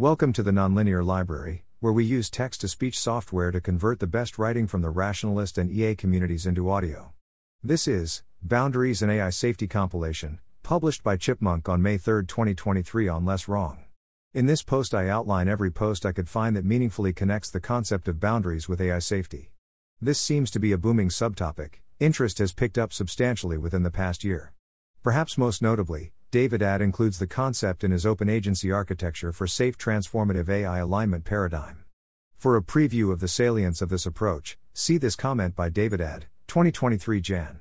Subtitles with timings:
[0.00, 4.06] Welcome to the Nonlinear Library, where we use text to speech software to convert the
[4.06, 7.12] best writing from the rationalist and EA communities into audio.
[7.62, 13.26] This is Boundaries and AI Safety Compilation, published by Chipmonk on May 3, 2023, on
[13.26, 13.84] Less Wrong.
[14.32, 18.08] In this post, I outline every post I could find that meaningfully connects the concept
[18.08, 19.52] of boundaries with AI safety.
[20.00, 24.24] This seems to be a booming subtopic, interest has picked up substantially within the past
[24.24, 24.54] year.
[25.02, 30.48] Perhaps most notably, Davidad includes the concept in his open agency architecture for safe transformative
[30.48, 31.84] AI alignment paradigm.
[32.36, 36.22] For a preview of the salience of this approach, see this comment by David Davidad,
[36.46, 37.60] 2023 Jan.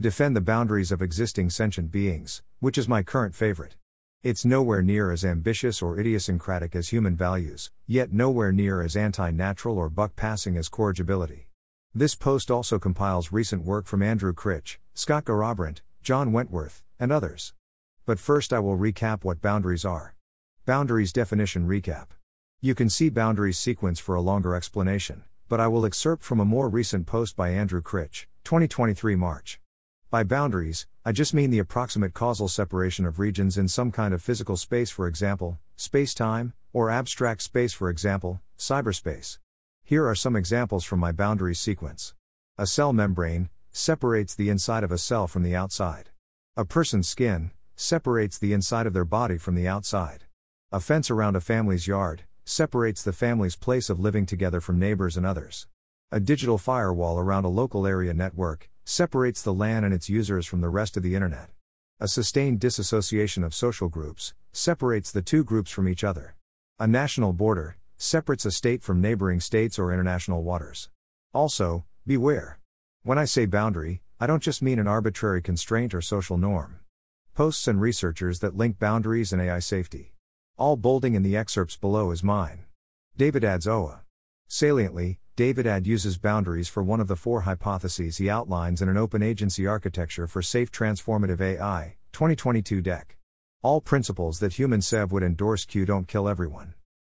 [0.00, 3.76] Defend the boundaries of existing sentient beings, which is my current favorite.
[4.24, 9.30] It's nowhere near as ambitious or idiosyncratic as human values, yet nowhere near as anti
[9.30, 11.46] natural or buck passing as corrigibility.
[11.94, 17.54] This post also compiles recent work from Andrew Critch, Scott Garrabrant, John Wentworth, and others.
[18.08, 20.14] But first, I will recap what boundaries are.
[20.64, 22.06] Boundaries definition recap.
[22.58, 26.46] You can see boundaries sequence for a longer explanation, but I will excerpt from a
[26.46, 29.60] more recent post by Andrew Critch, 2023 March.
[30.08, 34.22] By boundaries, I just mean the approximate causal separation of regions in some kind of
[34.22, 39.36] physical space, for example, space time, or abstract space, for example, cyberspace.
[39.84, 42.14] Here are some examples from my boundaries sequence.
[42.56, 46.08] A cell membrane separates the inside of a cell from the outside.
[46.56, 47.50] A person's skin
[47.80, 50.24] separates the inside of their body from the outside.
[50.72, 55.16] A fence around a family's yard separates the family's place of living together from neighbors
[55.16, 55.68] and others.
[56.10, 60.60] A digital firewall around a local area network separates the LAN and its users from
[60.60, 61.50] the rest of the internet.
[62.00, 66.34] A sustained disassociation of social groups separates the two groups from each other.
[66.80, 70.90] A national border separates a state from neighboring states or international waters.
[71.32, 72.58] Also, beware.
[73.04, 76.80] When I say boundary, I don't just mean an arbitrary constraint or social norm
[77.38, 80.12] posts and researchers that link boundaries and AI safety.
[80.56, 82.64] All bolding in the excerpts below is mine.
[83.16, 84.00] Davidad's OA.
[84.48, 88.96] Saliently, David Davidad uses boundaries for one of the four hypotheses he outlines in an
[88.96, 93.16] open agency architecture for safe transformative AI, 2022 deck.
[93.62, 96.74] All principles that human CEV would endorse Q don't kill everyone.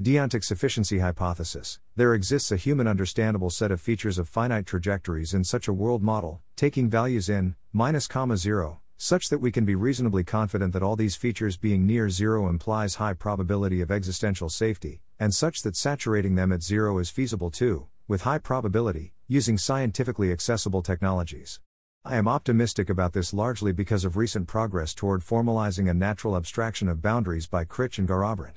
[0.00, 1.80] Deontic sufficiency hypothesis.
[1.96, 6.04] There exists a human understandable set of features of finite trajectories in such a world
[6.04, 10.82] model, taking values in, minus comma 0, such that we can be reasonably confident that
[10.82, 15.76] all these features being near zero implies high probability of existential safety, and such that
[15.76, 21.60] saturating them at zero is feasible too, with high probability, using scientifically accessible technologies.
[22.04, 26.88] I am optimistic about this largely because of recent progress toward formalizing a natural abstraction
[26.88, 28.56] of boundaries by Critch and Garrabrant.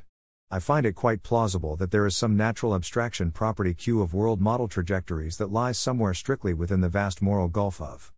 [0.51, 4.41] I find it quite plausible that there is some natural abstraction property Q of world
[4.41, 8.13] model trajectories that lies somewhere strictly within the vast moral gulf of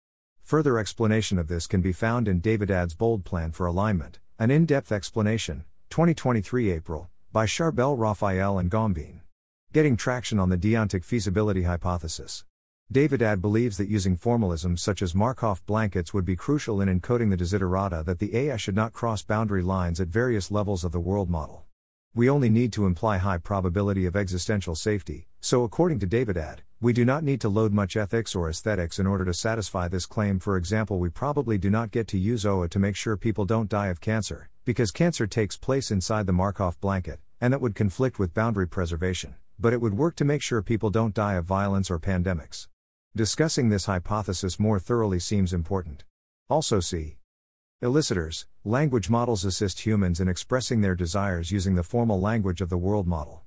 [0.50, 4.66] Further explanation of this can be found in Davidad's Bold Plan for Alignment, an in
[4.66, 9.20] depth explanation, 2023 April, by Charbel Raphael and Gombeen.
[9.74, 12.46] Getting traction on the deontic feasibility hypothesis.
[12.92, 17.38] Davidad believes that using formalisms such as Markov blankets would be crucial in encoding the
[17.38, 21.30] desiderata that the AI should not cross boundary lines at various levels of the world
[21.30, 21.66] model.
[22.16, 26.94] We only need to imply high probability of existential safety, so according to Davidad, we
[26.94, 30.40] do not need to load much ethics or aesthetics in order to satisfy this claim.
[30.40, 33.68] For example, we probably do not get to use OA to make sure people don't
[33.68, 38.18] die of cancer, because cancer takes place inside the Markov blanket, and that would conflict
[38.18, 41.92] with boundary preservation, but it would work to make sure people don't die of violence
[41.92, 42.70] or pandemics.
[43.14, 46.06] Discussing this hypothesis more thoroughly seems important.
[46.50, 47.18] Also, see
[47.82, 52.78] Elicitors Language models assist humans in expressing their desires using the formal language of the
[52.78, 53.44] world model.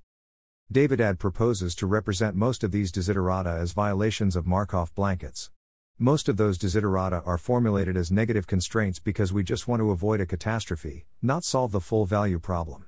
[0.72, 5.50] Davidad proposes to represent most of these desiderata as violations of Markov blankets.
[5.98, 10.22] Most of those desiderata are formulated as negative constraints because we just want to avoid
[10.22, 12.86] a catastrophe, not solve the full value problem.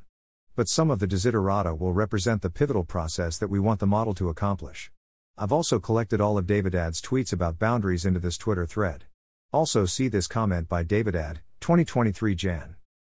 [0.57, 4.15] But some of the desiderata will represent the pivotal process that we want the model
[4.15, 4.91] to accomplish.
[5.37, 9.05] I've also collected all of Davidad's tweets about boundaries into this Twitter thread.
[9.53, 12.77] Also, see this comment by Davidad, 2023 Jan.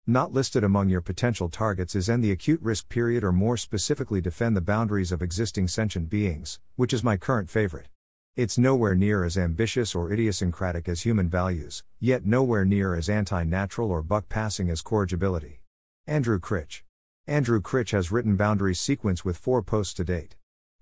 [0.09, 4.21] Not listed among your potential targets is end the acute risk period or more specifically
[4.21, 7.89] defend the boundaries of existing sentient beings, which is my current favorite.
[8.37, 13.43] It's nowhere near as ambitious or idiosyncratic as human values, yet nowhere near as anti
[13.43, 15.63] natural or buck passing as corrigibility.
[16.07, 16.85] Andrew Critch.
[17.27, 20.37] Andrew Critch has written Boundaries sequence with four posts to date.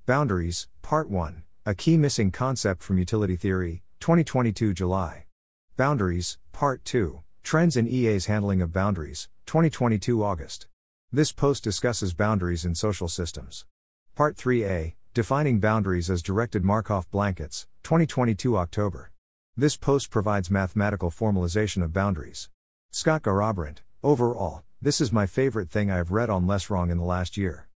[0.04, 5.24] Boundaries, Part 1, A Key Missing Concept from Utility Theory, 2022 July.
[5.78, 10.66] Boundaries, Part 2, Trends in EA's Handling of Boundaries, 2022 August.
[11.12, 13.66] This post discusses boundaries in social systems.
[14.14, 19.12] Part 3a, Defining Boundaries as Directed Markov Blankets, 2022 October.
[19.58, 22.48] This post provides mathematical formalization of boundaries.
[22.90, 26.96] Scott Garrabrant, overall, This is my favorite thing I have read on Less Wrong in
[26.96, 27.68] the last year.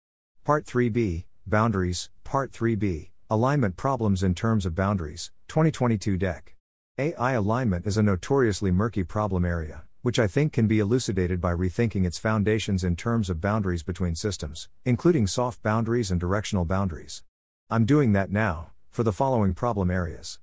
[0.45, 6.55] Part 3b Boundaries, Part 3b Alignment Problems in Terms of Boundaries, 2022 Deck.
[6.99, 11.53] AI alignment is a notoriously murky problem area, which I think can be elucidated by
[11.53, 17.23] rethinking its foundations in terms of boundaries between systems, including soft boundaries and directional boundaries.
[17.69, 20.39] I'm doing that now, for the following problem areas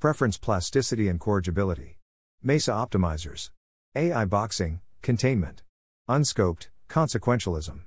[0.00, 1.98] preference plasticity and corrigibility,
[2.42, 3.50] MESA optimizers,
[3.94, 5.62] AI boxing, containment,
[6.08, 7.80] unscoped, consequentialism,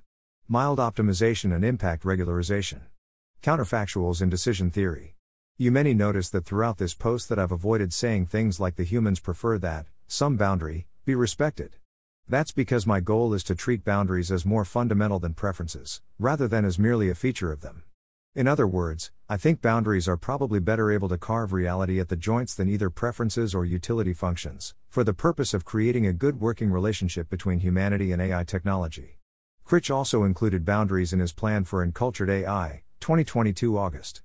[0.47, 2.81] mild optimization and impact regularization.
[3.41, 5.15] Counterfactuals in decision theory.
[5.61, 9.19] You many notice that throughout this post that I've avoided saying things like the humans
[9.19, 11.75] prefer that some boundary be respected.
[12.27, 16.65] That's because my goal is to treat boundaries as more fundamental than preferences, rather than
[16.65, 17.83] as merely a feature of them.
[18.33, 22.15] In other words, I think boundaries are probably better able to carve reality at the
[22.15, 26.71] joints than either preferences or utility functions, for the purpose of creating a good working
[26.71, 29.19] relationship between humanity and AI technology.
[29.63, 34.23] Critch also included boundaries in his plan for Encultured AI, 2022 August.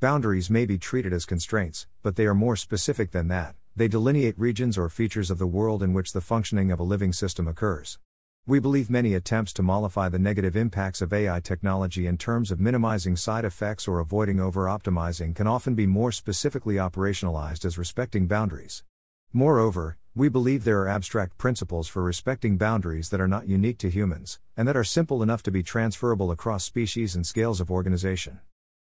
[0.00, 4.38] Boundaries may be treated as constraints, but they are more specific than that, they delineate
[4.38, 7.98] regions or features of the world in which the functioning of a living system occurs.
[8.46, 12.60] We believe many attempts to mollify the negative impacts of AI technology in terms of
[12.60, 18.28] minimizing side effects or avoiding over optimizing can often be more specifically operationalized as respecting
[18.28, 18.84] boundaries.
[19.32, 23.90] Moreover, we believe there are abstract principles for respecting boundaries that are not unique to
[23.90, 28.38] humans, and that are simple enough to be transferable across species and scales of organization.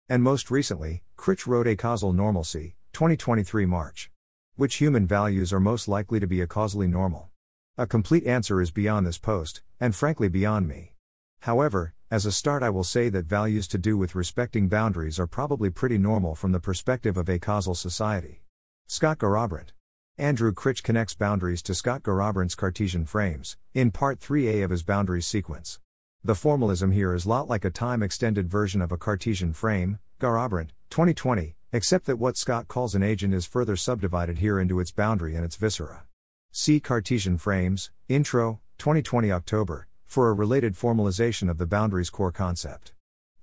[0.08, 4.08] And most recently, Critch wrote Acausal Normalcy, 2023 March.
[4.54, 7.30] Which human values are most likely to be acausally normal?
[7.76, 10.92] A complete answer is beyond this post, and frankly beyond me.
[11.40, 15.26] However, as a start, I will say that values to do with respecting boundaries are
[15.26, 18.44] probably pretty normal from the perspective of acausal society.
[18.86, 19.70] Scott Garrabrant.
[20.16, 25.26] Andrew Critch connects boundaries to Scott Garrabrant's Cartesian frames, in part 3a of his boundaries
[25.26, 25.80] sequence.
[26.26, 30.00] The formalism here is a lot like a time extended version of a Cartesian frame,
[30.18, 34.90] Garrabrant, 2020, except that what Scott calls an agent is further subdivided here into its
[34.90, 36.02] boundary and its viscera.
[36.50, 42.92] See Cartesian frames, Intro, 2020 October, for a related formalization of the boundaries core concept.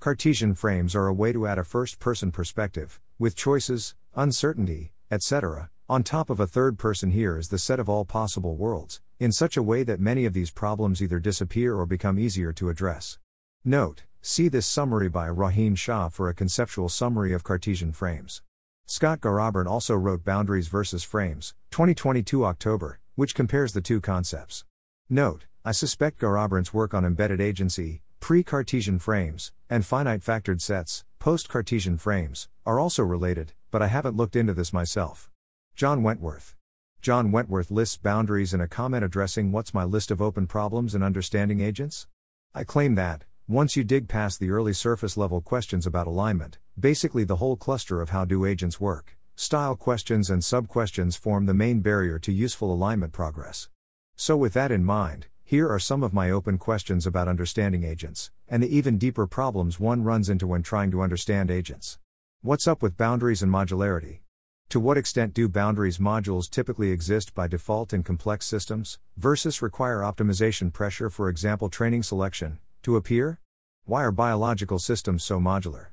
[0.01, 5.69] Cartesian frames are a way to add a first person perspective, with choices, uncertainty, etc.,
[5.87, 9.31] on top of a third person here is the set of all possible worlds, in
[9.31, 13.17] such a way that many of these problems either disappear or become easier to address.
[13.63, 18.41] Note, see this summary by Rohin Shah for a conceptual summary of Cartesian frames.
[18.85, 24.65] Scott Garrabrant also wrote Boundaries versus Frames, 2022 October, which compares the two concepts.
[25.09, 31.05] Note, I suspect Garrabrant's work on embedded agency, pre Cartesian frames, and finite factored sets,
[31.19, 35.29] post Cartesian frames, are also related, but I haven't looked into this myself.
[35.75, 36.55] John Wentworth.
[37.03, 41.03] John Wentworth lists boundaries in a comment addressing what's my list of open problems in
[41.03, 42.07] understanding agents?
[42.55, 47.25] I claim that, once you dig past the early surface level questions about alignment, basically
[47.25, 51.53] the whole cluster of how do agents work, style questions and sub questions form the
[51.53, 53.67] main barrier to useful alignment progress.
[54.15, 58.31] So, with that in mind, here are some of my open questions about understanding agents,
[58.47, 61.99] and the even deeper problems one runs into when trying to understand agents.
[62.41, 64.19] What's up with boundaries and modularity?
[64.69, 69.99] To what extent do boundaries modules typically exist by default in complex systems, versus require
[69.99, 73.39] optimization pressure, for example, training selection, to appear?
[73.85, 75.87] Why are biological systems so modular?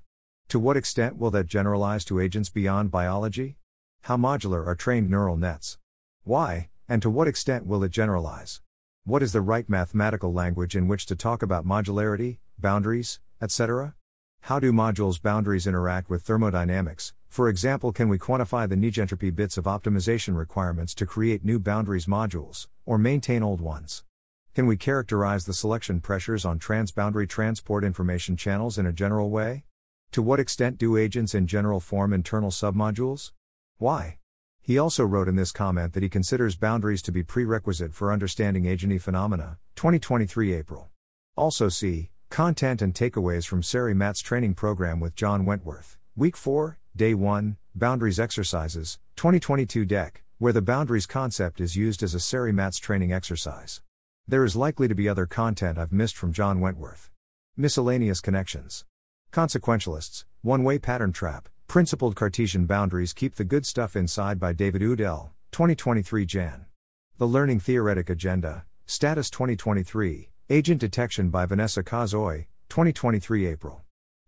[0.48, 3.56] To what extent will that generalize to agents beyond biology?
[4.02, 5.76] How modular are trained neural nets?
[6.24, 8.60] Why, and to what extent will it generalize?
[9.04, 13.94] What is the right mathematical language in which to talk about modularity, boundaries, etc.?
[14.42, 19.56] How do modules' boundaries interact with thermodynamics, for example, can we quantify the negentropy bits
[19.56, 24.02] of optimization requirements to create new boundaries modules, or maintain old ones?
[24.52, 29.62] Can we characterize the selection pressures on transboundary transport information channels in a general way?
[30.10, 33.30] To what extent do agents in general form internal submodules?
[33.78, 34.18] Why?
[34.60, 38.66] He also wrote in this comment that he considers boundaries to be prerequisite for understanding
[38.66, 40.90] agency phenomena, 2023 April.
[41.36, 46.79] Also see, content and takeaways from SERI MATS training program with John Wentworth, Week 4,
[46.96, 52.52] Day 1, Boundaries Exercises, 2022 Deck, where the boundaries concept is used as a SERI
[52.52, 53.80] MATS training exercise.
[54.26, 57.08] There is likely to be other content I've missed from John Wentworth.
[57.56, 58.84] Miscellaneous connections.
[59.32, 64.82] Consequentialists, One Way Pattern Trap, Principled Cartesian Boundaries Keep the Good Stuff Inside by David
[64.82, 66.66] Udell, 2023 Jan.
[67.18, 73.82] The Learning Theoretic Agenda, Status 2023, Agent Detection by Vanessa Kosoy, 2023 April.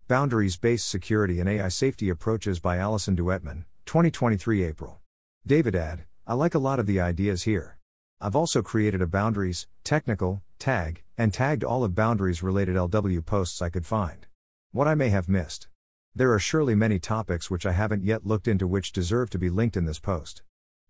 [0.09, 4.99] Boundaries Based Security and AI Safety Approaches by Allison Duettmann, 2023 April.
[5.47, 7.77] Davidad, I like a lot of the ideas here.
[8.19, 13.61] I've also created a boundaries, technical, tag, and tagged all of boundaries related LW posts
[13.61, 14.27] I could find.
[14.73, 15.69] What I may have missed.
[16.13, 19.49] There are surely many topics which I haven't yet looked into which deserve to be
[19.49, 20.41] linked in this post.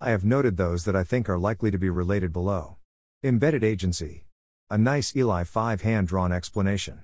[0.02, 2.78] I have noted those that I think are likely to be related below.
[3.24, 4.26] Embedded agency.
[4.72, 7.04] A nice Eli 5 hand drawn explanation.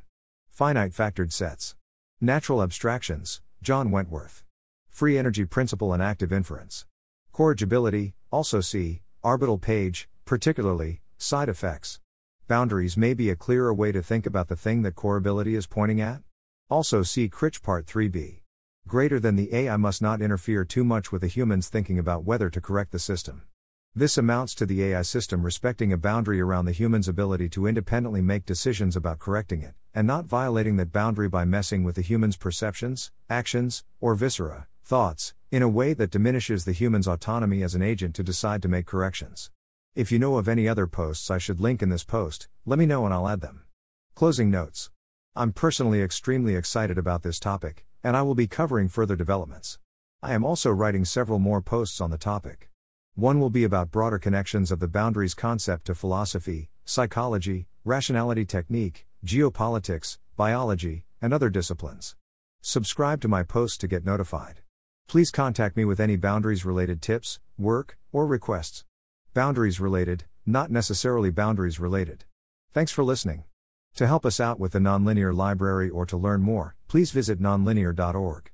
[0.49, 1.75] Finite factored sets.
[2.21, 4.43] Natural abstractions, John Wentworth.
[4.89, 6.85] Free energy principle and active inference.
[7.31, 12.01] Corrigibility, also see, Arbital page, particularly, side effects.
[12.45, 16.01] Boundaries may be a clearer way to think about the thing that corrigibility is pointing
[16.01, 16.21] at.
[16.69, 18.41] Also see Critch Part 3b.
[18.85, 22.49] Greater than the AI must not interfere too much with the humans thinking about whether
[22.49, 23.43] to correct the system.
[23.95, 28.21] This amounts to the AI system respecting a boundary around the human's ability to independently
[28.21, 32.37] make decisions about correcting it, and not violating that boundary by messing with the human's
[32.37, 37.81] perceptions, actions, or viscera, thoughts, in a way that diminishes the human's autonomy as an
[37.81, 39.49] agent to decide to make corrections.
[39.95, 42.85] If you know of any other posts I should link in this post, let me
[42.85, 43.63] know and I'll add them.
[44.13, 44.91] Closing notes.
[45.35, 49.79] I'm personally extremely excited about this topic, and I will be covering further developments.
[50.21, 52.68] I am also writing several more posts on the topic.
[53.19, 59.07] One will be about broader connections of the boundaries concept to philosophy, psychology, rationality technique,
[59.25, 62.15] geopolitics, biology, and other disciplines.
[62.61, 64.61] Subscribe to my posts to get notified.
[65.09, 68.85] Please contact me with any boundaries related tips, work, or requests.
[69.33, 72.23] Boundaries related, not necessarily boundaries related.
[72.71, 73.43] Thanks for listening.
[73.95, 78.49] To help us out with the Nonlinear Library or to learn more, please visit nonlinear.org.